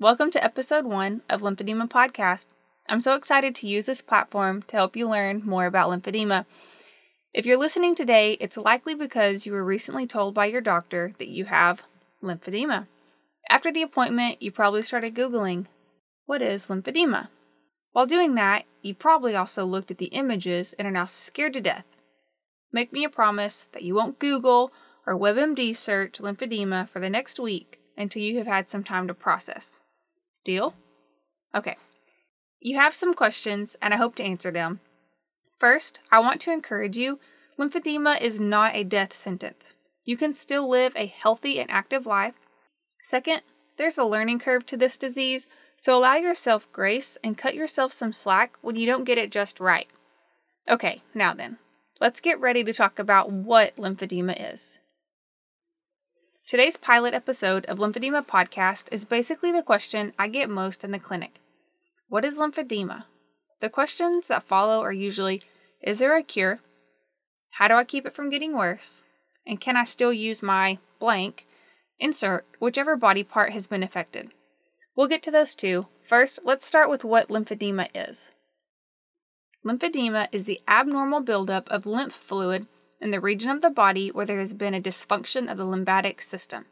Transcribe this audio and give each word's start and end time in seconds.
Welcome 0.00 0.30
to 0.30 0.44
episode 0.44 0.84
one 0.84 1.22
of 1.28 1.40
Lymphedema 1.40 1.90
Podcast. 1.90 2.46
I'm 2.88 3.00
so 3.00 3.14
excited 3.14 3.56
to 3.56 3.66
use 3.66 3.86
this 3.86 4.00
platform 4.00 4.62
to 4.68 4.76
help 4.76 4.94
you 4.94 5.08
learn 5.08 5.42
more 5.44 5.66
about 5.66 5.90
lymphedema. 5.90 6.46
If 7.34 7.44
you're 7.44 7.56
listening 7.56 7.96
today, 7.96 8.34
it's 8.40 8.56
likely 8.56 8.94
because 8.94 9.44
you 9.44 9.52
were 9.52 9.64
recently 9.64 10.06
told 10.06 10.34
by 10.34 10.46
your 10.46 10.60
doctor 10.60 11.14
that 11.18 11.26
you 11.26 11.46
have 11.46 11.82
lymphedema. 12.22 12.86
After 13.50 13.72
the 13.72 13.82
appointment, 13.82 14.40
you 14.40 14.52
probably 14.52 14.82
started 14.82 15.16
Googling, 15.16 15.66
What 16.26 16.42
is 16.42 16.66
lymphedema? 16.66 17.26
While 17.90 18.06
doing 18.06 18.36
that, 18.36 18.66
you 18.82 18.94
probably 18.94 19.34
also 19.34 19.64
looked 19.64 19.90
at 19.90 19.98
the 19.98 20.06
images 20.06 20.74
and 20.78 20.86
are 20.86 20.92
now 20.92 21.06
scared 21.06 21.54
to 21.54 21.60
death. 21.60 21.86
Make 22.72 22.92
me 22.92 23.02
a 23.02 23.08
promise 23.08 23.66
that 23.72 23.82
you 23.82 23.96
won't 23.96 24.20
Google 24.20 24.70
or 25.04 25.18
WebMD 25.18 25.74
search 25.74 26.20
lymphedema 26.20 26.88
for 26.88 27.00
the 27.00 27.10
next 27.10 27.40
week 27.40 27.80
until 27.96 28.22
you 28.22 28.38
have 28.38 28.46
had 28.46 28.70
some 28.70 28.84
time 28.84 29.08
to 29.08 29.12
process. 29.12 29.80
Deal? 30.44 30.74
Okay. 31.54 31.76
You 32.60 32.76
have 32.76 32.94
some 32.94 33.14
questions, 33.14 33.76
and 33.80 33.94
I 33.94 33.96
hope 33.96 34.14
to 34.16 34.22
answer 34.22 34.50
them. 34.50 34.80
First, 35.58 36.00
I 36.10 36.20
want 36.20 36.40
to 36.42 36.52
encourage 36.52 36.96
you 36.96 37.18
lymphedema 37.58 38.20
is 38.20 38.38
not 38.38 38.74
a 38.74 38.84
death 38.84 39.14
sentence. 39.14 39.72
You 40.04 40.16
can 40.16 40.32
still 40.32 40.68
live 40.68 40.92
a 40.94 41.06
healthy 41.06 41.58
and 41.58 41.70
active 41.70 42.06
life. 42.06 42.34
Second, 43.02 43.42
there's 43.76 43.98
a 43.98 44.04
learning 44.04 44.38
curve 44.38 44.64
to 44.66 44.76
this 44.76 44.96
disease, 44.96 45.46
so 45.76 45.94
allow 45.94 46.16
yourself 46.16 46.70
grace 46.72 47.18
and 47.22 47.38
cut 47.38 47.54
yourself 47.54 47.92
some 47.92 48.12
slack 48.12 48.56
when 48.60 48.76
you 48.76 48.86
don't 48.86 49.04
get 49.04 49.18
it 49.18 49.30
just 49.30 49.60
right. 49.60 49.88
Okay, 50.68 51.02
now 51.14 51.34
then, 51.34 51.58
let's 52.00 52.20
get 52.20 52.40
ready 52.40 52.62
to 52.64 52.72
talk 52.72 52.98
about 52.98 53.30
what 53.30 53.76
lymphedema 53.76 54.52
is. 54.52 54.78
Today's 56.48 56.78
pilot 56.78 57.12
episode 57.12 57.66
of 57.66 57.76
Lymphedema 57.76 58.26
Podcast 58.26 58.88
is 58.90 59.04
basically 59.04 59.52
the 59.52 59.62
question 59.62 60.14
I 60.18 60.28
get 60.28 60.48
most 60.48 60.82
in 60.82 60.92
the 60.92 60.98
clinic 60.98 61.34
What 62.08 62.24
is 62.24 62.38
lymphedema? 62.38 63.04
The 63.60 63.68
questions 63.68 64.28
that 64.28 64.48
follow 64.48 64.80
are 64.80 64.90
usually 64.90 65.42
Is 65.82 65.98
there 65.98 66.16
a 66.16 66.22
cure? 66.22 66.60
How 67.50 67.68
do 67.68 67.74
I 67.74 67.84
keep 67.84 68.06
it 68.06 68.14
from 68.14 68.30
getting 68.30 68.56
worse? 68.56 69.04
And 69.46 69.60
can 69.60 69.76
I 69.76 69.84
still 69.84 70.10
use 70.10 70.42
my 70.42 70.78
blank? 70.98 71.44
Insert 71.98 72.46
whichever 72.58 72.96
body 72.96 73.24
part 73.24 73.52
has 73.52 73.66
been 73.66 73.82
affected. 73.82 74.30
We'll 74.96 75.06
get 75.06 75.22
to 75.24 75.30
those 75.30 75.54
too. 75.54 75.88
First, 76.08 76.38
let's 76.44 76.66
start 76.66 76.88
with 76.88 77.04
what 77.04 77.28
lymphedema 77.28 77.90
is. 77.94 78.30
Lymphedema 79.66 80.28
is 80.32 80.44
the 80.44 80.62
abnormal 80.66 81.20
buildup 81.20 81.68
of 81.68 81.84
lymph 81.84 82.14
fluid 82.14 82.66
in 83.00 83.10
the 83.10 83.20
region 83.20 83.50
of 83.50 83.62
the 83.62 83.70
body 83.70 84.10
where 84.10 84.26
there 84.26 84.40
has 84.40 84.52
been 84.52 84.74
a 84.74 84.80
dysfunction 84.80 85.50
of 85.50 85.56
the 85.56 85.64
lymphatic 85.64 86.20
system. 86.22 86.66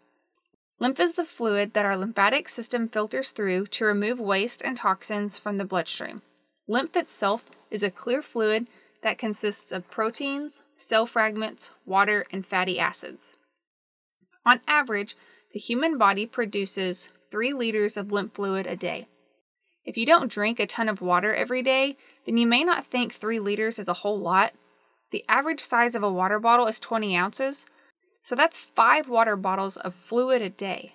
Lymph 0.78 1.00
is 1.00 1.14
the 1.14 1.24
fluid 1.24 1.72
that 1.72 1.86
our 1.86 1.96
lymphatic 1.96 2.48
system 2.48 2.88
filters 2.88 3.30
through 3.30 3.66
to 3.68 3.84
remove 3.84 4.20
waste 4.20 4.62
and 4.62 4.76
toxins 4.76 5.38
from 5.38 5.56
the 5.56 5.64
bloodstream. 5.64 6.22
Lymph 6.68 6.96
itself 6.96 7.44
is 7.70 7.82
a 7.82 7.90
clear 7.90 8.22
fluid 8.22 8.66
that 9.02 9.18
consists 9.18 9.72
of 9.72 9.90
proteins, 9.90 10.62
cell 10.76 11.06
fragments, 11.06 11.70
water, 11.86 12.26
and 12.30 12.44
fatty 12.44 12.78
acids. 12.78 13.36
On 14.44 14.60
average, 14.66 15.16
the 15.52 15.58
human 15.58 15.96
body 15.96 16.26
produces 16.26 17.08
3 17.30 17.52
liters 17.52 17.96
of 17.96 18.12
lymph 18.12 18.34
fluid 18.34 18.66
a 18.66 18.76
day. 18.76 19.08
If 19.84 19.96
you 19.96 20.04
don't 20.04 20.30
drink 20.30 20.58
a 20.58 20.66
ton 20.66 20.88
of 20.88 21.00
water 21.00 21.34
every 21.34 21.62
day, 21.62 21.96
then 22.26 22.36
you 22.36 22.46
may 22.46 22.64
not 22.64 22.86
think 22.86 23.14
3 23.14 23.38
liters 23.38 23.78
is 23.78 23.88
a 23.88 23.94
whole 23.94 24.18
lot, 24.18 24.52
the 25.16 25.24
average 25.30 25.62
size 25.62 25.94
of 25.94 26.02
a 26.02 26.12
water 26.12 26.38
bottle 26.38 26.66
is 26.66 26.78
20 26.78 27.16
ounces, 27.16 27.64
so 28.22 28.34
that's 28.34 28.58
five 28.58 29.08
water 29.08 29.34
bottles 29.34 29.78
of 29.78 29.94
fluid 29.94 30.42
a 30.42 30.50
day. 30.50 30.92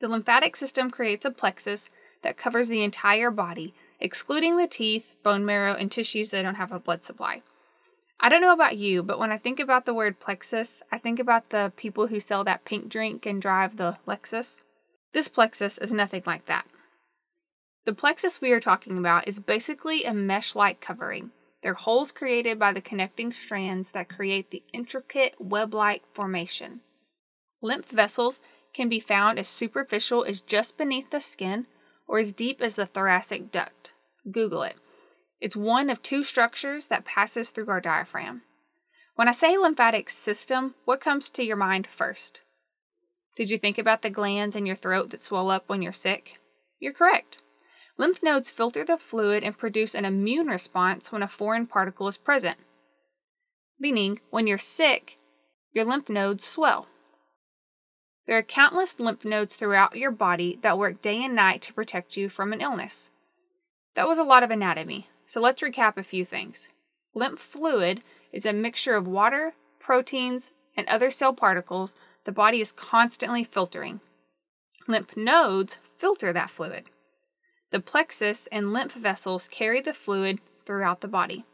The 0.00 0.06
lymphatic 0.06 0.54
system 0.54 0.88
creates 0.88 1.24
a 1.24 1.32
plexus 1.32 1.88
that 2.22 2.36
covers 2.36 2.68
the 2.68 2.84
entire 2.84 3.32
body, 3.32 3.74
excluding 3.98 4.56
the 4.56 4.68
teeth, 4.68 5.16
bone 5.24 5.44
marrow, 5.44 5.74
and 5.74 5.90
tissues 5.90 6.30
that 6.30 6.42
don't 6.42 6.54
have 6.54 6.70
a 6.70 6.78
blood 6.78 7.02
supply. 7.02 7.42
I 8.20 8.28
don't 8.28 8.40
know 8.40 8.52
about 8.52 8.78
you, 8.78 9.02
but 9.02 9.18
when 9.18 9.32
I 9.32 9.38
think 9.38 9.58
about 9.58 9.84
the 9.84 9.94
word 9.94 10.20
plexus, 10.20 10.80
I 10.92 10.98
think 10.98 11.18
about 11.18 11.50
the 11.50 11.72
people 11.76 12.06
who 12.06 12.20
sell 12.20 12.44
that 12.44 12.64
pink 12.64 12.88
drink 12.88 13.26
and 13.26 13.42
drive 13.42 13.78
the 13.78 13.96
Lexus. 14.06 14.60
This 15.12 15.26
plexus 15.26 15.76
is 15.78 15.92
nothing 15.92 16.22
like 16.24 16.46
that. 16.46 16.68
The 17.84 17.94
plexus 17.94 18.40
we 18.40 18.52
are 18.52 18.60
talking 18.60 18.96
about 18.96 19.26
is 19.26 19.40
basically 19.40 20.04
a 20.04 20.14
mesh 20.14 20.54
like 20.54 20.80
covering. 20.80 21.32
They're 21.64 21.72
holes 21.72 22.12
created 22.12 22.58
by 22.58 22.74
the 22.74 22.82
connecting 22.82 23.32
strands 23.32 23.92
that 23.92 24.10
create 24.10 24.50
the 24.50 24.62
intricate 24.74 25.34
web 25.40 25.72
like 25.72 26.02
formation. 26.12 26.82
Lymph 27.62 27.88
vessels 27.88 28.38
can 28.74 28.90
be 28.90 29.00
found 29.00 29.38
as 29.38 29.48
superficial 29.48 30.24
as 30.24 30.42
just 30.42 30.76
beneath 30.76 31.08
the 31.10 31.20
skin 31.20 31.66
or 32.06 32.18
as 32.18 32.34
deep 32.34 32.60
as 32.60 32.76
the 32.76 32.84
thoracic 32.84 33.50
duct. 33.50 33.94
Google 34.30 34.62
it. 34.62 34.76
It's 35.40 35.56
one 35.56 35.88
of 35.88 36.02
two 36.02 36.22
structures 36.22 36.86
that 36.86 37.06
passes 37.06 37.48
through 37.48 37.70
our 37.70 37.80
diaphragm. 37.80 38.42
When 39.14 39.26
I 39.26 39.32
say 39.32 39.56
lymphatic 39.56 40.10
system, 40.10 40.74
what 40.84 41.00
comes 41.00 41.30
to 41.30 41.42
your 41.42 41.56
mind 41.56 41.86
first? 41.86 42.42
Did 43.38 43.48
you 43.48 43.56
think 43.56 43.78
about 43.78 44.02
the 44.02 44.10
glands 44.10 44.54
in 44.54 44.66
your 44.66 44.76
throat 44.76 45.08
that 45.10 45.22
swell 45.22 45.50
up 45.50 45.64
when 45.66 45.80
you're 45.80 45.94
sick? 45.94 46.38
You're 46.78 46.92
correct. 46.92 47.38
Lymph 47.96 48.22
nodes 48.22 48.50
filter 48.50 48.84
the 48.84 48.96
fluid 48.96 49.44
and 49.44 49.56
produce 49.56 49.94
an 49.94 50.04
immune 50.04 50.48
response 50.48 51.12
when 51.12 51.22
a 51.22 51.28
foreign 51.28 51.66
particle 51.66 52.08
is 52.08 52.16
present. 52.16 52.58
Meaning, 53.78 54.20
when 54.30 54.46
you're 54.46 54.58
sick, 54.58 55.18
your 55.72 55.84
lymph 55.84 56.08
nodes 56.08 56.44
swell. 56.44 56.88
There 58.26 58.36
are 58.36 58.42
countless 58.42 58.98
lymph 58.98 59.24
nodes 59.24 59.54
throughout 59.54 59.96
your 59.96 60.10
body 60.10 60.58
that 60.62 60.78
work 60.78 61.02
day 61.02 61.22
and 61.22 61.34
night 61.36 61.62
to 61.62 61.74
protect 61.74 62.16
you 62.16 62.28
from 62.28 62.52
an 62.52 62.60
illness. 62.60 63.10
That 63.94 64.08
was 64.08 64.18
a 64.18 64.24
lot 64.24 64.42
of 64.42 64.50
anatomy, 64.50 65.08
so 65.26 65.40
let's 65.40 65.62
recap 65.62 65.96
a 65.96 66.02
few 66.02 66.24
things. 66.24 66.68
Lymph 67.14 67.38
fluid 67.38 68.02
is 68.32 68.44
a 68.44 68.52
mixture 68.52 68.96
of 68.96 69.06
water, 69.06 69.54
proteins, 69.78 70.50
and 70.76 70.88
other 70.88 71.10
cell 71.10 71.32
particles 71.32 71.94
the 72.24 72.32
body 72.32 72.60
is 72.60 72.72
constantly 72.72 73.44
filtering. 73.44 74.00
Lymph 74.88 75.16
nodes 75.16 75.76
filter 75.98 76.32
that 76.32 76.50
fluid. 76.50 76.90
The 77.74 77.80
plexus 77.80 78.46
and 78.52 78.72
lymph 78.72 78.92
vessels 78.92 79.48
carry 79.48 79.80
the 79.80 79.92
fluid 79.92 80.38
throughout 80.64 81.00
the 81.00 81.08
body. 81.08 81.44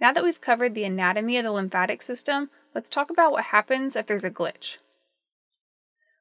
Now 0.00 0.12
that 0.12 0.22
we've 0.22 0.40
covered 0.40 0.76
the 0.76 0.84
anatomy 0.84 1.36
of 1.38 1.42
the 1.42 1.50
lymphatic 1.50 2.02
system, 2.02 2.50
let's 2.72 2.88
talk 2.88 3.10
about 3.10 3.32
what 3.32 3.46
happens 3.46 3.96
if 3.96 4.06
there's 4.06 4.22
a 4.22 4.30
glitch. 4.30 4.76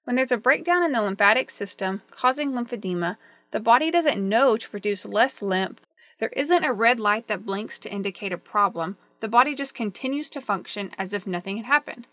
When 0.06 0.16
there's 0.16 0.32
a 0.32 0.38
breakdown 0.38 0.82
in 0.82 0.94
the 0.94 1.02
lymphatic 1.04 1.52
system 1.52 2.02
causing 2.10 2.54
lymphedema, 2.54 3.18
the 3.52 3.60
body 3.60 3.92
doesn't 3.92 4.18
know 4.18 4.58
to 4.58 4.70
produce 4.72 5.06
less 5.06 5.44
lymph. 5.44 5.78
There 6.20 6.30
isn't 6.30 6.66
a 6.66 6.74
red 6.74 7.00
light 7.00 7.28
that 7.28 7.46
blinks 7.46 7.78
to 7.82 7.94
indicate 7.94 8.34
a 8.34 8.38
problem. 8.40 8.98
The 9.20 9.28
body 9.28 9.54
just 9.54 9.76
continues 9.76 10.32
to 10.32 10.42
function 10.42 10.90
as 10.98 11.14
if 11.14 11.28
nothing 11.28 11.58
had 11.58 11.68
happened. 11.68 12.08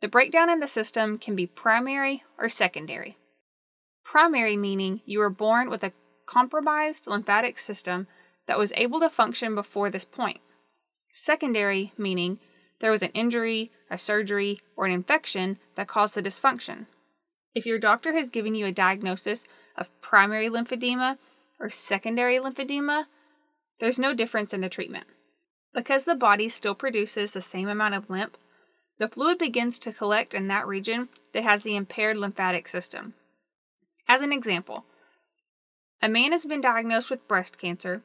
The 0.00 0.08
breakdown 0.08 0.50
in 0.50 0.58
the 0.58 0.66
system 0.66 1.16
can 1.16 1.36
be 1.36 1.46
primary 1.46 2.24
or 2.36 2.48
secondary. 2.48 3.18
Primary 4.02 4.56
meaning 4.56 5.00
you 5.06 5.20
were 5.20 5.30
born 5.30 5.70
with 5.70 5.84
a 5.84 5.92
compromised 6.26 7.06
lymphatic 7.06 7.58
system 7.58 8.06
that 8.46 8.58
was 8.58 8.72
able 8.76 9.00
to 9.00 9.08
function 9.08 9.54
before 9.54 9.90
this 9.90 10.04
point. 10.04 10.40
Secondary, 11.14 11.92
meaning 11.96 12.38
there 12.80 12.90
was 12.90 13.02
an 13.02 13.10
injury, 13.10 13.70
a 13.90 13.96
surgery, 13.96 14.60
or 14.76 14.86
an 14.86 14.92
infection 14.92 15.58
that 15.76 15.88
caused 15.88 16.14
the 16.14 16.22
dysfunction. 16.22 16.86
If 17.54 17.66
your 17.66 17.78
doctor 17.78 18.12
has 18.14 18.30
given 18.30 18.54
you 18.54 18.66
a 18.66 18.72
diagnosis 18.72 19.44
of 19.76 19.88
primary 20.00 20.48
lymphedema 20.48 21.18
or 21.60 21.70
secondary 21.70 22.38
lymphedema, 22.38 23.06
there's 23.80 23.98
no 23.98 24.12
difference 24.12 24.52
in 24.52 24.60
the 24.60 24.68
treatment. 24.68 25.06
Because 25.72 26.04
the 26.04 26.14
body 26.14 26.48
still 26.48 26.74
produces 26.74 27.30
the 27.30 27.40
same 27.40 27.68
amount 27.68 27.94
of 27.94 28.10
lymph, 28.10 28.36
the 28.98 29.08
fluid 29.08 29.38
begins 29.38 29.78
to 29.80 29.92
collect 29.92 30.34
in 30.34 30.48
that 30.48 30.66
region 30.66 31.08
that 31.32 31.42
has 31.42 31.62
the 31.62 31.76
impaired 31.76 32.16
lymphatic 32.16 32.68
system. 32.68 33.14
As 34.08 34.20
an 34.20 34.32
example, 34.32 34.84
a 36.04 36.08
man 36.08 36.32
has 36.32 36.44
been 36.44 36.60
diagnosed 36.60 37.10
with 37.10 37.26
breast 37.26 37.56
cancer. 37.56 38.02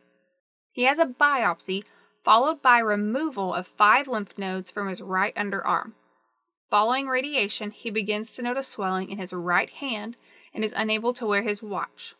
He 0.72 0.84
has 0.84 1.00
a 1.00 1.06
biopsy 1.06 1.84
followed 2.24 2.62
by 2.62 2.80
removal 2.80 3.54
of 3.54 3.68
five 3.68 4.08
lymph 4.08 4.38
nodes 4.38 4.72
from 4.72 4.88
his 4.88 5.02
right 5.02 5.36
underarm. 5.36 5.92
Following 6.70 7.08
radiation, 7.08 7.72
he 7.72 7.90
begins 7.90 8.32
to 8.32 8.42
notice 8.42 8.70
swelling 8.70 9.10
in 9.10 9.18
his 9.18 9.34
right 9.34 9.70
hand 9.70 10.16
and 10.54 10.64
is 10.64 10.74
unable 10.78 11.14
to 11.14 11.26
wear 11.26 11.42
his 11.42 11.62
watch. 11.62 12.16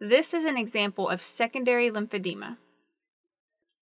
This 0.00 0.32
is 0.32 0.44
an 0.44 0.56
example 0.56 1.10
of 1.10 1.22
secondary 1.22 1.90
lymphedema. 1.90 2.56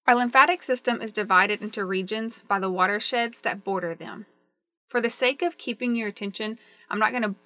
Our 0.09 0.17
lymphatic 0.17 0.65
system 0.65 1.00
is 1.00 1.12
divided 1.12 1.62
into 1.62 1.85
regions 1.85 2.43
by 2.49 2.59
the 2.59 2.71
watersheds 2.71 3.43
that 3.43 3.62
border 3.62 3.94
them. 3.94 4.27
For 4.88 5.00
the 5.00 5.09
sake 5.09 5.43
of 5.43 5.59
keeping 5.59 5.94
your 5.94 6.09
attention, 6.09 6.59
I'm 6.91 6.99
not 6.99 7.12
going 7.12 7.23
to 7.23 7.37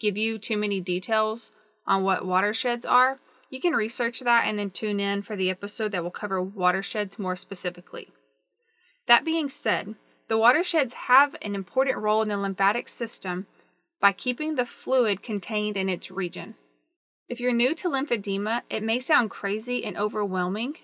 give 0.00 0.16
you 0.16 0.38
too 0.38 0.56
many 0.56 0.80
details 0.80 1.52
on 1.86 2.02
what 2.02 2.24
watersheds 2.24 2.86
are. 2.86 3.18
You 3.56 3.62
can 3.62 3.72
research 3.72 4.20
that 4.20 4.44
and 4.44 4.58
then 4.58 4.68
tune 4.68 5.00
in 5.00 5.22
for 5.22 5.34
the 5.34 5.48
episode 5.48 5.92
that 5.92 6.02
will 6.02 6.10
cover 6.10 6.42
watersheds 6.42 7.18
more 7.18 7.34
specifically. 7.34 8.12
That 9.06 9.24
being 9.24 9.48
said, 9.48 9.94
the 10.28 10.36
watersheds 10.36 10.92
have 10.92 11.34
an 11.40 11.54
important 11.54 11.96
role 11.96 12.20
in 12.20 12.28
the 12.28 12.36
lymphatic 12.36 12.86
system 12.86 13.46
by 13.98 14.12
keeping 14.12 14.56
the 14.56 14.66
fluid 14.66 15.22
contained 15.22 15.78
in 15.78 15.88
its 15.88 16.10
region. 16.10 16.56
If 17.30 17.40
you're 17.40 17.54
new 17.54 17.74
to 17.76 17.88
lymphedema, 17.88 18.60
it 18.68 18.82
may 18.82 19.00
sound 19.00 19.30
crazy 19.30 19.86
and 19.86 19.96
overwhelming, 19.96 20.74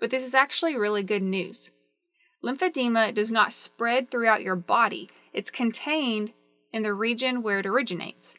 but 0.00 0.10
this 0.10 0.26
is 0.26 0.34
actually 0.34 0.76
really 0.76 1.04
good 1.04 1.22
news. 1.22 1.70
Lymphedema 2.42 3.14
does 3.14 3.30
not 3.30 3.52
spread 3.52 4.10
throughout 4.10 4.42
your 4.42 4.56
body, 4.56 5.10
it's 5.32 5.52
contained 5.52 6.32
in 6.72 6.82
the 6.82 6.92
region 6.92 7.40
where 7.40 7.60
it 7.60 7.66
originates. 7.66 8.34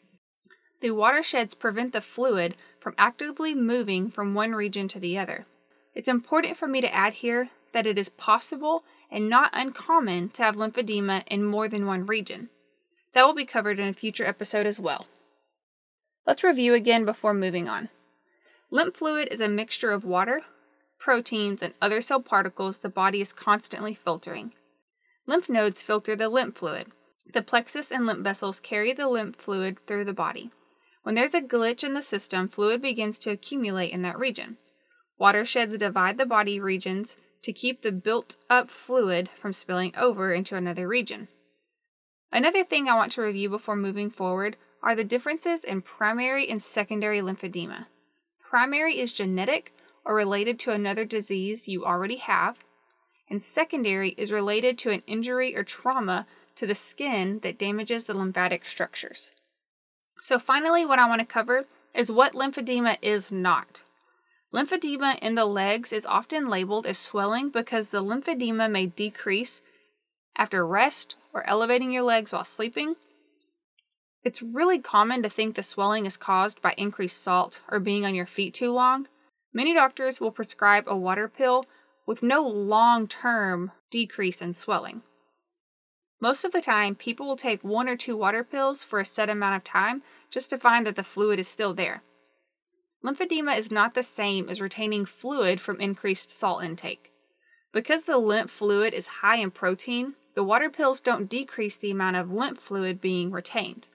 The 0.82 0.90
watersheds 0.90 1.54
prevent 1.54 1.94
the 1.94 2.02
fluid 2.02 2.54
from 2.80 2.94
actively 2.98 3.54
moving 3.54 4.10
from 4.10 4.34
one 4.34 4.52
region 4.52 4.88
to 4.88 4.98
the 4.98 5.18
other. 5.18 5.46
It's 5.94 6.08
important 6.08 6.56
for 6.56 6.66
me 6.66 6.80
to 6.80 6.94
add 6.94 7.14
here 7.14 7.50
that 7.72 7.86
it 7.86 7.98
is 7.98 8.08
possible 8.08 8.84
and 9.10 9.28
not 9.28 9.50
uncommon 9.52 10.30
to 10.30 10.42
have 10.42 10.56
lymphedema 10.56 11.24
in 11.26 11.44
more 11.44 11.68
than 11.68 11.86
one 11.86 12.06
region. 12.06 12.48
That 13.12 13.24
will 13.24 13.34
be 13.34 13.44
covered 13.44 13.78
in 13.78 13.88
a 13.88 13.92
future 13.92 14.24
episode 14.24 14.66
as 14.66 14.80
well. 14.80 15.06
Let's 16.26 16.44
review 16.44 16.74
again 16.74 17.04
before 17.04 17.34
moving 17.34 17.68
on. 17.68 17.88
Lymph 18.70 18.96
fluid 18.96 19.28
is 19.30 19.40
a 19.40 19.48
mixture 19.48 19.90
of 19.90 20.04
water, 20.04 20.42
proteins, 20.98 21.62
and 21.62 21.74
other 21.82 22.00
cell 22.00 22.20
particles 22.20 22.78
the 22.78 22.88
body 22.88 23.20
is 23.20 23.32
constantly 23.32 23.94
filtering. 23.94 24.52
Lymph 25.26 25.48
nodes 25.48 25.82
filter 25.82 26.14
the 26.14 26.28
lymph 26.28 26.56
fluid. 26.56 26.92
The 27.32 27.42
plexus 27.42 27.90
and 27.90 28.06
lymph 28.06 28.22
vessels 28.22 28.60
carry 28.60 28.92
the 28.92 29.08
lymph 29.08 29.36
fluid 29.36 29.78
through 29.86 30.04
the 30.04 30.12
body. 30.12 30.50
When 31.10 31.16
there's 31.16 31.34
a 31.34 31.40
glitch 31.40 31.82
in 31.82 31.94
the 31.94 32.02
system, 32.02 32.46
fluid 32.46 32.80
begins 32.80 33.18
to 33.18 33.32
accumulate 33.32 33.90
in 33.90 34.02
that 34.02 34.16
region. 34.16 34.58
Watersheds 35.18 35.76
divide 35.76 36.18
the 36.18 36.24
body 36.24 36.60
regions 36.60 37.16
to 37.42 37.52
keep 37.52 37.82
the 37.82 37.90
built 37.90 38.36
up 38.48 38.70
fluid 38.70 39.28
from 39.28 39.52
spilling 39.52 39.92
over 39.96 40.32
into 40.32 40.54
another 40.54 40.86
region. 40.86 41.26
Another 42.30 42.62
thing 42.62 42.86
I 42.86 42.94
want 42.94 43.10
to 43.10 43.22
review 43.22 43.48
before 43.48 43.74
moving 43.74 44.08
forward 44.08 44.56
are 44.84 44.94
the 44.94 45.02
differences 45.02 45.64
in 45.64 45.82
primary 45.82 46.48
and 46.48 46.62
secondary 46.62 47.20
lymphedema. 47.20 47.86
Primary 48.48 49.00
is 49.00 49.12
genetic 49.12 49.74
or 50.04 50.14
related 50.14 50.60
to 50.60 50.70
another 50.70 51.04
disease 51.04 51.66
you 51.66 51.84
already 51.84 52.18
have, 52.18 52.58
and 53.28 53.42
secondary 53.42 54.10
is 54.10 54.30
related 54.30 54.78
to 54.78 54.90
an 54.90 55.02
injury 55.08 55.56
or 55.56 55.64
trauma 55.64 56.28
to 56.54 56.68
the 56.68 56.76
skin 56.76 57.40
that 57.42 57.58
damages 57.58 58.04
the 58.04 58.14
lymphatic 58.14 58.64
structures. 58.64 59.32
So, 60.20 60.38
finally, 60.38 60.84
what 60.84 60.98
I 60.98 61.08
want 61.08 61.20
to 61.20 61.26
cover 61.26 61.66
is 61.94 62.12
what 62.12 62.34
lymphedema 62.34 62.98
is 63.02 63.32
not. 63.32 63.82
Lymphedema 64.52 65.18
in 65.20 65.36
the 65.36 65.44
legs 65.44 65.92
is 65.92 66.04
often 66.04 66.48
labeled 66.48 66.86
as 66.86 66.98
swelling 66.98 67.50
because 67.50 67.88
the 67.88 68.02
lymphedema 68.02 68.70
may 68.70 68.86
decrease 68.86 69.62
after 70.36 70.66
rest 70.66 71.16
or 71.32 71.46
elevating 71.46 71.90
your 71.90 72.02
legs 72.02 72.32
while 72.32 72.44
sleeping. 72.44 72.96
It's 74.22 74.42
really 74.42 74.78
common 74.78 75.22
to 75.22 75.30
think 75.30 75.54
the 75.54 75.62
swelling 75.62 76.04
is 76.04 76.16
caused 76.16 76.60
by 76.60 76.74
increased 76.76 77.22
salt 77.22 77.60
or 77.70 77.78
being 77.78 78.04
on 78.04 78.14
your 78.14 78.26
feet 78.26 78.52
too 78.52 78.70
long. 78.70 79.06
Many 79.52 79.72
doctors 79.72 80.20
will 80.20 80.30
prescribe 80.30 80.84
a 80.86 80.96
water 80.96 81.28
pill 81.28 81.64
with 82.06 82.22
no 82.22 82.46
long 82.46 83.08
term 83.08 83.72
decrease 83.90 84.42
in 84.42 84.52
swelling. 84.52 85.02
Most 86.20 86.44
of 86.44 86.52
the 86.52 86.60
time, 86.60 86.94
people 86.94 87.26
will 87.26 87.36
take 87.36 87.64
one 87.64 87.88
or 87.88 87.96
two 87.96 88.16
water 88.16 88.44
pills 88.44 88.82
for 88.82 89.00
a 89.00 89.04
set 89.04 89.30
amount 89.30 89.56
of 89.56 89.64
time 89.64 90.02
just 90.30 90.50
to 90.50 90.58
find 90.58 90.86
that 90.86 90.96
the 90.96 91.02
fluid 91.02 91.38
is 91.38 91.48
still 91.48 91.72
there. 91.72 92.02
Lymphedema 93.02 93.56
is 93.56 93.70
not 93.70 93.94
the 93.94 94.02
same 94.02 94.50
as 94.50 94.60
retaining 94.60 95.06
fluid 95.06 95.60
from 95.60 95.80
increased 95.80 96.30
salt 96.30 96.62
intake. 96.62 97.10
Because 97.72 98.02
the 98.02 98.18
lymph 98.18 98.50
fluid 98.50 98.92
is 98.92 99.06
high 99.06 99.36
in 99.36 99.50
protein, 99.50 100.14
the 100.34 100.44
water 100.44 100.68
pills 100.68 101.00
don't 101.00 101.30
decrease 101.30 101.76
the 101.76 101.90
amount 101.90 102.16
of 102.16 102.30
lymph 102.30 102.60
fluid 102.60 103.00
being 103.00 103.30
retained. 103.30 103.86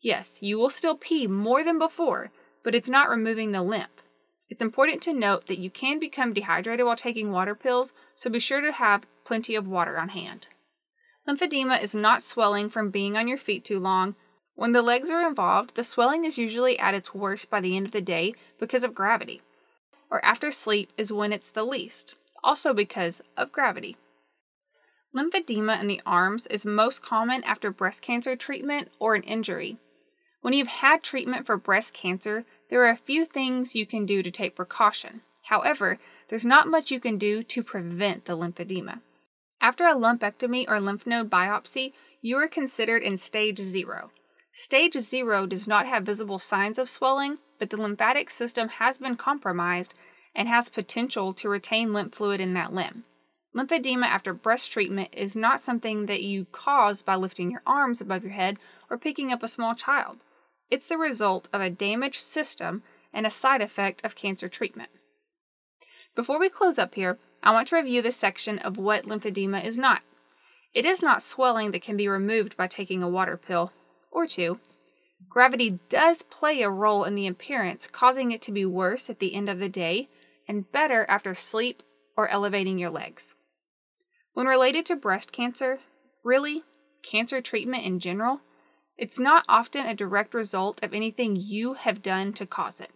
Yes, 0.00 0.38
you 0.42 0.58
will 0.58 0.70
still 0.70 0.96
pee 0.96 1.28
more 1.28 1.62
than 1.62 1.78
before, 1.78 2.32
but 2.64 2.74
it's 2.74 2.88
not 2.88 3.08
removing 3.08 3.52
the 3.52 3.62
lymph. 3.62 4.02
It's 4.48 4.62
important 4.62 5.02
to 5.02 5.14
note 5.14 5.46
that 5.46 5.58
you 5.58 5.70
can 5.70 6.00
become 6.00 6.32
dehydrated 6.32 6.84
while 6.84 6.96
taking 6.96 7.30
water 7.30 7.54
pills, 7.54 7.92
so 8.16 8.28
be 8.28 8.40
sure 8.40 8.60
to 8.60 8.72
have 8.72 9.04
plenty 9.24 9.54
of 9.54 9.68
water 9.68 9.96
on 9.96 10.08
hand. 10.08 10.48
Lymphedema 11.30 11.80
is 11.80 11.94
not 11.94 12.24
swelling 12.24 12.68
from 12.68 12.90
being 12.90 13.16
on 13.16 13.28
your 13.28 13.38
feet 13.38 13.64
too 13.64 13.78
long. 13.78 14.16
When 14.56 14.72
the 14.72 14.82
legs 14.82 15.10
are 15.10 15.24
involved, 15.24 15.76
the 15.76 15.84
swelling 15.84 16.24
is 16.24 16.38
usually 16.38 16.76
at 16.76 16.92
its 16.92 17.14
worst 17.14 17.48
by 17.48 17.60
the 17.60 17.76
end 17.76 17.86
of 17.86 17.92
the 17.92 18.00
day 18.00 18.34
because 18.58 18.82
of 18.82 18.96
gravity. 18.96 19.40
Or 20.10 20.24
after 20.24 20.50
sleep 20.50 20.90
is 20.96 21.12
when 21.12 21.32
it's 21.32 21.50
the 21.50 21.62
least, 21.62 22.16
also 22.42 22.74
because 22.74 23.22
of 23.36 23.52
gravity. 23.52 23.96
Lymphedema 25.14 25.80
in 25.80 25.86
the 25.86 26.02
arms 26.04 26.48
is 26.48 26.64
most 26.64 27.00
common 27.00 27.44
after 27.44 27.70
breast 27.70 28.02
cancer 28.02 28.34
treatment 28.34 28.88
or 28.98 29.14
an 29.14 29.22
injury. 29.22 29.76
When 30.40 30.52
you've 30.52 30.66
had 30.66 31.04
treatment 31.04 31.46
for 31.46 31.56
breast 31.56 31.94
cancer, 31.94 32.44
there 32.70 32.82
are 32.84 32.90
a 32.90 32.96
few 32.96 33.24
things 33.24 33.76
you 33.76 33.86
can 33.86 34.04
do 34.04 34.24
to 34.24 34.32
take 34.32 34.56
precaution. 34.56 35.20
However, 35.42 36.00
there's 36.28 36.44
not 36.44 36.66
much 36.66 36.90
you 36.90 36.98
can 36.98 37.18
do 37.18 37.44
to 37.44 37.62
prevent 37.62 38.24
the 38.24 38.36
lymphedema. 38.36 39.00
After 39.60 39.84
a 39.84 39.94
lumpectomy 39.94 40.64
or 40.68 40.80
lymph 40.80 41.06
node 41.06 41.28
biopsy, 41.28 41.92
you 42.22 42.36
are 42.38 42.48
considered 42.48 43.02
in 43.02 43.18
stage 43.18 43.58
zero. 43.58 44.10
Stage 44.52 44.94
zero 44.98 45.46
does 45.46 45.66
not 45.66 45.86
have 45.86 46.04
visible 46.04 46.38
signs 46.38 46.78
of 46.78 46.88
swelling, 46.88 47.38
but 47.58 47.70
the 47.70 47.76
lymphatic 47.76 48.30
system 48.30 48.68
has 48.68 48.98
been 48.98 49.16
compromised 49.16 49.94
and 50.34 50.48
has 50.48 50.68
potential 50.68 51.34
to 51.34 51.48
retain 51.48 51.92
lymph 51.92 52.14
fluid 52.14 52.40
in 52.40 52.54
that 52.54 52.72
limb. 52.72 53.04
Lymphedema 53.54 54.06
after 54.06 54.32
breast 54.32 54.72
treatment 54.72 55.10
is 55.12 55.36
not 55.36 55.60
something 55.60 56.06
that 56.06 56.22
you 56.22 56.46
cause 56.46 57.02
by 57.02 57.16
lifting 57.16 57.50
your 57.50 57.62
arms 57.66 58.00
above 58.00 58.22
your 58.22 58.32
head 58.32 58.58
or 58.88 58.96
picking 58.96 59.32
up 59.32 59.42
a 59.42 59.48
small 59.48 59.74
child. 59.74 60.18
It's 60.70 60.86
the 60.86 60.96
result 60.96 61.48
of 61.52 61.60
a 61.60 61.68
damaged 61.68 62.20
system 62.20 62.82
and 63.12 63.26
a 63.26 63.30
side 63.30 63.60
effect 63.60 64.04
of 64.04 64.14
cancer 64.14 64.48
treatment. 64.48 64.90
Before 66.14 66.38
we 66.38 66.48
close 66.48 66.78
up 66.78 66.94
here, 66.94 67.18
I 67.42 67.52
want 67.52 67.68
to 67.68 67.76
review 67.76 68.02
this 68.02 68.16
section 68.16 68.58
of 68.58 68.76
what 68.76 69.04
lymphedema 69.04 69.64
is 69.64 69.78
not. 69.78 70.02
It 70.74 70.84
is 70.84 71.02
not 71.02 71.22
swelling 71.22 71.70
that 71.72 71.82
can 71.82 71.96
be 71.96 72.08
removed 72.08 72.56
by 72.56 72.66
taking 72.66 73.02
a 73.02 73.08
water 73.08 73.36
pill 73.36 73.72
or 74.10 74.26
two. 74.26 74.60
Gravity 75.28 75.78
does 75.88 76.22
play 76.22 76.62
a 76.62 76.70
role 76.70 77.04
in 77.04 77.14
the 77.14 77.26
appearance, 77.26 77.86
causing 77.86 78.32
it 78.32 78.42
to 78.42 78.52
be 78.52 78.64
worse 78.64 79.10
at 79.10 79.18
the 79.18 79.34
end 79.34 79.48
of 79.48 79.58
the 79.58 79.68
day 79.68 80.08
and 80.46 80.70
better 80.70 81.06
after 81.08 81.34
sleep 81.34 81.82
or 82.16 82.28
elevating 82.28 82.78
your 82.78 82.90
legs. 82.90 83.34
When 84.34 84.46
related 84.46 84.86
to 84.86 84.96
breast 84.96 85.32
cancer, 85.32 85.80
really, 86.24 86.62
cancer 87.02 87.40
treatment 87.40 87.84
in 87.84 88.00
general, 88.00 88.40
it's 88.96 89.18
not 89.18 89.44
often 89.48 89.86
a 89.86 89.94
direct 89.94 90.34
result 90.34 90.82
of 90.82 90.92
anything 90.92 91.36
you 91.36 91.74
have 91.74 92.02
done 92.02 92.32
to 92.34 92.46
cause 92.46 92.80
it. 92.80 92.90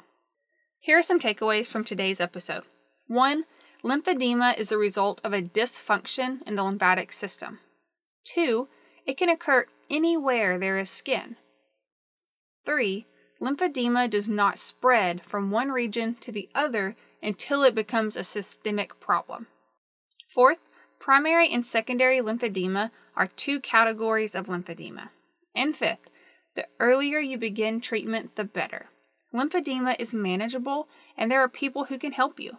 Here 0.78 0.98
are 0.98 1.02
some 1.02 1.18
takeaways 1.18 1.66
from 1.66 1.82
today's 1.82 2.20
episode. 2.20 2.64
1. 3.06 3.44
Lymphedema 3.84 4.56
is 4.56 4.70
the 4.70 4.78
result 4.78 5.20
of 5.22 5.34
a 5.34 5.42
dysfunction 5.42 6.40
in 6.46 6.54
the 6.54 6.64
lymphatic 6.64 7.12
system. 7.12 7.58
2. 8.24 8.66
It 9.04 9.18
can 9.18 9.28
occur 9.28 9.66
anywhere 9.90 10.58
there 10.58 10.78
is 10.78 10.88
skin. 10.88 11.36
3. 12.64 13.04
Lymphedema 13.42 14.08
does 14.08 14.26
not 14.26 14.58
spread 14.58 15.20
from 15.22 15.50
one 15.50 15.70
region 15.70 16.14
to 16.20 16.32
the 16.32 16.48
other 16.54 16.96
until 17.22 17.62
it 17.62 17.74
becomes 17.74 18.16
a 18.16 18.24
systemic 18.24 18.98
problem. 19.00 19.48
Fourth, 20.34 20.60
primary 20.98 21.52
and 21.52 21.66
secondary 21.66 22.20
lymphedema 22.20 22.90
are 23.14 23.26
two 23.26 23.60
categories 23.60 24.34
of 24.34 24.46
lymphedema. 24.46 25.10
And 25.54 25.76
fifth, 25.76 26.08
The 26.54 26.66
earlier 26.80 27.18
you 27.18 27.36
begin 27.36 27.80
treatment, 27.80 28.36
the 28.36 28.44
better. 28.44 28.86
Lymphedema 29.34 29.96
is 29.98 30.14
manageable, 30.14 30.88
and 31.18 31.30
there 31.30 31.40
are 31.40 31.48
people 31.48 31.84
who 31.84 31.98
can 31.98 32.12
help 32.12 32.40
you. 32.40 32.58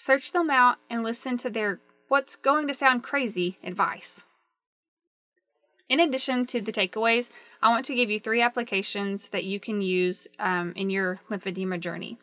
Search 0.00 0.30
them 0.30 0.48
out 0.48 0.76
and 0.88 1.02
listen 1.02 1.36
to 1.38 1.50
their 1.50 1.80
what's 2.06 2.36
going 2.36 2.68
to 2.68 2.72
sound 2.72 3.02
crazy 3.02 3.58
advice. 3.64 4.22
In 5.88 5.98
addition 5.98 6.46
to 6.46 6.60
the 6.60 6.70
takeaways, 6.70 7.30
I 7.60 7.70
want 7.70 7.84
to 7.86 7.96
give 7.96 8.08
you 8.08 8.20
three 8.20 8.40
applications 8.40 9.30
that 9.30 9.42
you 9.42 9.58
can 9.58 9.80
use 9.80 10.28
um, 10.38 10.72
in 10.76 10.88
your 10.88 11.18
lymphedema 11.28 11.80
journey. 11.80 12.16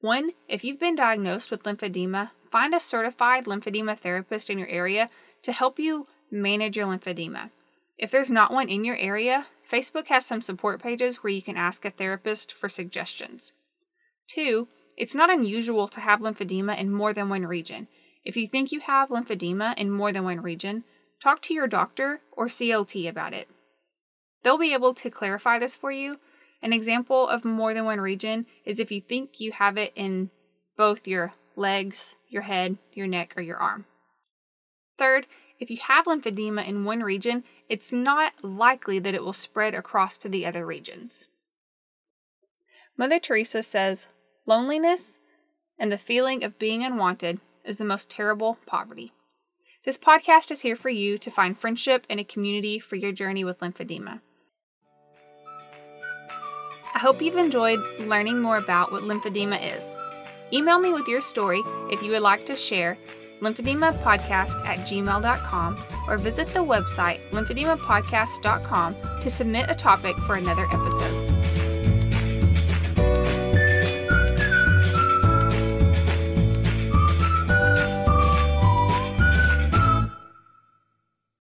One, 0.00 0.32
if 0.48 0.64
you've 0.64 0.80
been 0.80 0.96
diagnosed 0.96 1.52
with 1.52 1.62
lymphedema, 1.62 2.30
find 2.50 2.74
a 2.74 2.80
certified 2.80 3.44
lymphedema 3.44 4.00
therapist 4.00 4.50
in 4.50 4.58
your 4.58 4.66
area 4.66 5.08
to 5.42 5.52
help 5.52 5.78
you 5.78 6.08
manage 6.28 6.76
your 6.76 6.88
lymphedema. 6.88 7.50
If 7.98 8.10
there's 8.10 8.32
not 8.32 8.52
one 8.52 8.68
in 8.68 8.84
your 8.84 8.96
area, 8.96 9.46
Facebook 9.70 10.08
has 10.08 10.26
some 10.26 10.42
support 10.42 10.82
pages 10.82 11.18
where 11.18 11.32
you 11.32 11.40
can 11.40 11.56
ask 11.56 11.84
a 11.84 11.92
therapist 11.92 12.52
for 12.52 12.68
suggestions. 12.68 13.52
Two, 14.26 14.66
it's 14.96 15.14
not 15.14 15.30
unusual 15.30 15.88
to 15.88 16.00
have 16.00 16.20
lymphedema 16.20 16.78
in 16.78 16.92
more 16.92 17.12
than 17.12 17.28
one 17.28 17.46
region. 17.46 17.88
If 18.24 18.36
you 18.36 18.46
think 18.48 18.72
you 18.72 18.80
have 18.80 19.08
lymphedema 19.08 19.76
in 19.76 19.90
more 19.90 20.12
than 20.12 20.24
one 20.24 20.40
region, 20.40 20.84
talk 21.22 21.42
to 21.42 21.54
your 21.54 21.66
doctor 21.66 22.20
or 22.32 22.46
CLT 22.46 23.08
about 23.08 23.32
it. 23.32 23.48
They'll 24.42 24.58
be 24.58 24.72
able 24.72 24.94
to 24.94 25.10
clarify 25.10 25.58
this 25.58 25.76
for 25.76 25.92
you. 25.92 26.18
An 26.62 26.72
example 26.72 27.28
of 27.28 27.44
more 27.44 27.74
than 27.74 27.84
one 27.84 28.00
region 28.00 28.46
is 28.64 28.78
if 28.78 28.92
you 28.92 29.00
think 29.00 29.40
you 29.40 29.52
have 29.52 29.76
it 29.76 29.92
in 29.96 30.30
both 30.76 31.06
your 31.06 31.34
legs, 31.56 32.16
your 32.28 32.42
head, 32.42 32.78
your 32.92 33.06
neck, 33.06 33.34
or 33.36 33.42
your 33.42 33.56
arm. 33.56 33.84
Third, 34.98 35.26
if 35.58 35.70
you 35.70 35.78
have 35.88 36.06
lymphedema 36.06 36.66
in 36.66 36.84
one 36.84 37.00
region, 37.00 37.44
it's 37.68 37.92
not 37.92 38.44
likely 38.44 38.98
that 38.98 39.14
it 39.14 39.22
will 39.22 39.32
spread 39.32 39.74
across 39.74 40.18
to 40.18 40.28
the 40.28 40.46
other 40.46 40.66
regions. 40.66 41.26
Mother 42.96 43.18
Teresa 43.18 43.62
says, 43.62 44.08
Loneliness 44.44 45.18
and 45.78 45.92
the 45.92 45.98
feeling 45.98 46.42
of 46.42 46.58
being 46.58 46.82
unwanted 46.82 47.38
is 47.64 47.78
the 47.78 47.84
most 47.84 48.10
terrible 48.10 48.58
poverty. 48.66 49.12
This 49.84 49.96
podcast 49.96 50.50
is 50.50 50.62
here 50.62 50.74
for 50.74 50.90
you 50.90 51.16
to 51.18 51.30
find 51.30 51.58
friendship 51.58 52.06
and 52.10 52.18
a 52.18 52.24
community 52.24 52.80
for 52.80 52.96
your 52.96 53.12
journey 53.12 53.44
with 53.44 53.60
lymphedema. 53.60 54.20
I 56.94 56.98
hope 56.98 57.22
you've 57.22 57.36
enjoyed 57.36 57.78
learning 58.00 58.40
more 58.40 58.56
about 58.56 58.90
what 58.90 59.02
lymphedema 59.02 59.76
is. 59.76 59.86
Email 60.52 60.78
me 60.78 60.92
with 60.92 61.06
your 61.06 61.20
story 61.20 61.62
if 61.90 62.02
you 62.02 62.10
would 62.10 62.22
like 62.22 62.44
to 62.46 62.56
share 62.56 62.98
lymphedemapodcast 63.40 64.66
at 64.66 64.86
gmail.com 64.88 65.78
or 66.08 66.18
visit 66.18 66.48
the 66.48 66.60
website 66.60 67.20
lymphedemapodcast.com 67.30 68.96
to 69.22 69.30
submit 69.30 69.70
a 69.70 69.74
topic 69.74 70.16
for 70.16 70.34
another 70.34 70.66
episode. 70.72 71.31